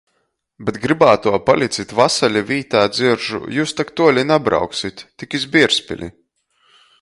[0.69, 6.11] Bet grybātuo "Palicit vasali!" vītā dzieržu "Jius tok tuoli nabrauksit?" Tik iz Bierzpili...